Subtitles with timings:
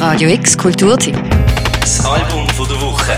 [0.00, 1.14] Radio X Kulturteam.
[1.78, 3.12] Das Album von der Woche.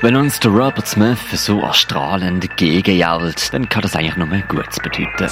[0.00, 4.78] Wenn uns der Robert Smith so erstrahlend entgegenjault, dann kann das eigentlich nur mehr Gutes
[4.78, 5.28] bedeuten.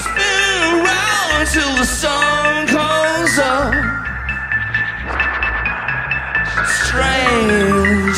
[6.67, 8.15] Strange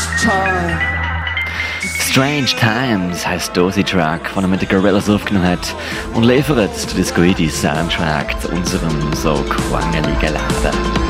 [2.12, 5.76] Times heißt Dozy Track, den er mit den Gorillas aufgenommen hat
[6.12, 11.09] und liefert den Discoidi Soundtrack zu unserem so quangeligen Leben.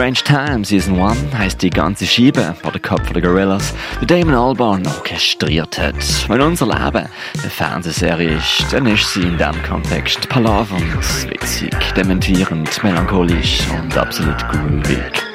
[0.00, 4.34] Strange Times Season 1 heisst die ganze Schiebe, die der Kopf der Gorillas der Damon
[4.34, 5.94] Albarn orchestriert hat.
[6.26, 12.82] Wenn unser Leben eine Fernsehserie ist, dann ist sie in diesem Kontext palavernd, witzig, dementierend,
[12.82, 15.29] melancholisch und absolut groovig.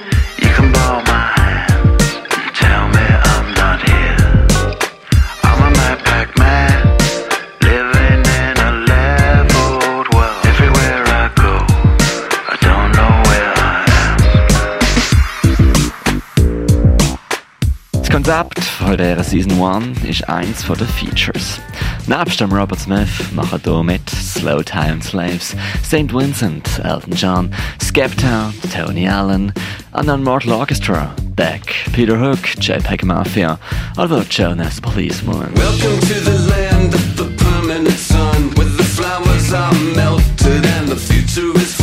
[18.25, 21.59] Konzept von dieser Season 1 ist eins von den Features.
[22.07, 26.11] Nebst dem Robert Smith machen hier mit Slow Time Slaves, St.
[26.11, 29.53] Vincent, Elton John, Skepta, Tony Allen,
[29.93, 31.61] Unknown Mortal Orchestra, Beck,
[31.93, 33.59] Peter Hook, JPEG Mafia,
[33.95, 35.53] oder Jonas Policeman.
[35.53, 40.95] Welcome to the land of the permanent sun, where the flowers are melted and the
[40.95, 41.75] future is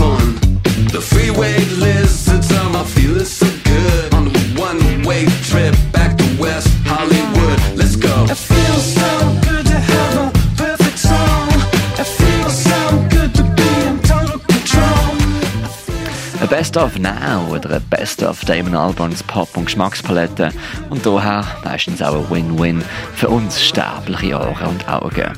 [16.52, 20.50] Best of Now oder ein Best of Damon Albarns Pop- und Geschmackspalette
[20.90, 25.32] und daher meistens auch ein Win-Win für uns sterbliche Ohren und Augen.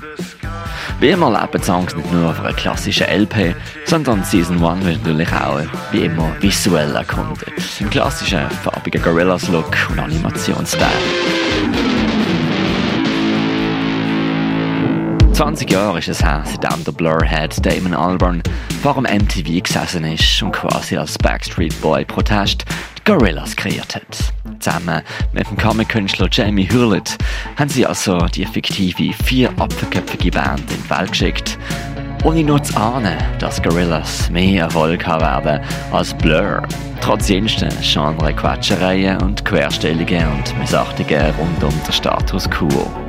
[0.99, 3.55] Wie immer leben Songs nicht nur auf einer klassischen LP,
[3.85, 5.61] sondern Season 1 wird natürlich auch
[5.93, 7.47] wie immer visuell erkundet.
[7.79, 11.44] Im klassischen farbigen Gorillas-Look und Animationsstil.
[15.35, 18.41] 20 Jahre ist es her, seitdem der Blurhead Damon Albarn
[18.83, 22.65] vor dem MTV gesessen ist und quasi als Backstreet Boy Protest
[22.97, 24.05] die Gorillas kreiert hat.
[24.61, 25.03] Zusammen
[25.33, 27.19] mit dem Comic-Künstler Jamie Hewlett
[27.59, 31.59] haben sie also die fiktive vier apfelköpfige Band in die Welt geschickt,
[32.23, 36.63] ohne nur zu ahnen, dass Gorillas mehr Erfolg haben werden als Blur.
[37.01, 43.04] Trotz jensten Genre-Quatschereien und Querstellungen und Missachtungen rund um den Status Quo.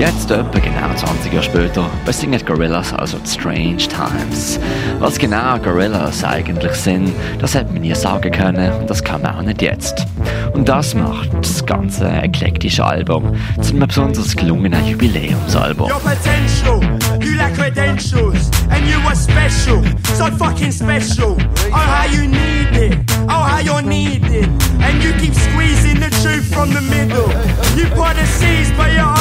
[0.00, 4.58] Jetzt etwa genau 20 Jahre später besingen Gorillas also Strange Times.
[4.98, 9.36] Was genau Gorillas eigentlich sind, das hätte man nie sagen können und das kann man
[9.36, 10.06] auch nicht jetzt.
[10.54, 15.90] Und das macht das ganze eklektische Album zu einem besonders gelungenen Jubiläumsalbum.
[15.90, 16.80] Your potential,
[17.20, 19.84] you lack credentials, and you are special,
[20.14, 21.36] so fucking special.
[21.70, 24.48] Oh, how you need it, oh, how you're needed,
[24.80, 27.28] and you keep squeezing the truth from the middle.
[27.76, 29.19] You part the seas, but your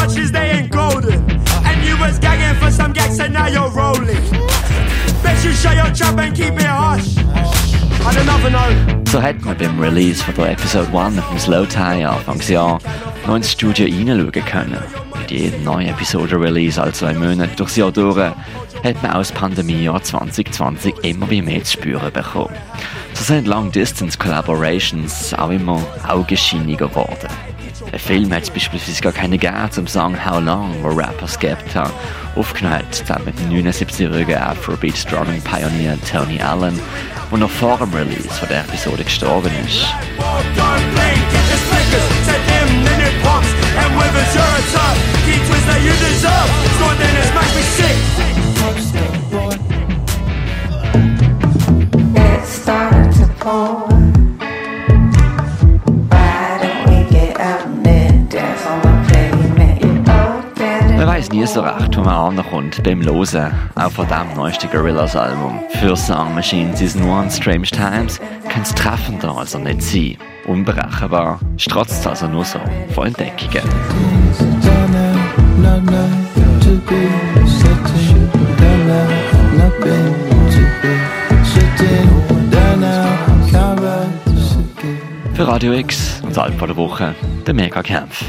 [9.11, 12.79] So hat man beim Release von der Episode 1 auf dem Slow Tie Anfangsjahr
[13.27, 14.77] noch ins Studio reinschauen können.
[15.19, 21.03] Mit jedem neuen Episode-Release, also ein Monat durchs Jahr durch, hat man aus Pandemiejahr 2020
[21.03, 22.55] immer mehr zu spüren bekommen.
[23.13, 27.27] So sind Long-Distance-Collaborations auch immer augenscheiniger geworden.
[27.91, 31.89] Ein Film hat beispielsweise gar keine gegeben zum Song How Long, wo Rapper Skepta
[32.35, 36.79] aufgenommen hat, zusammen mit dem 79-jährigen Afrobeat-Strumming-Pionier Tony Allen,
[37.31, 39.85] der noch vor dem Release von der Episode gestorben ist.
[61.39, 65.61] Nie so recht, wo man ankommt beim Losen, auch von dem neuesten Gorillaz Album.
[65.79, 68.19] Für Song Machine Season 1 Strange Times
[68.49, 70.17] kann es treffender also nicht sein.
[70.47, 72.59] Unberechenbar strotzt also nur so
[72.93, 73.63] von Entdeckungen.
[85.33, 87.15] Für Radio X und das Album der Woche,
[87.47, 88.25] der Mega-Kampf.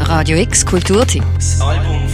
[0.00, 1.24] Radio X Kulturteam.
[1.36, 2.13] Das Album.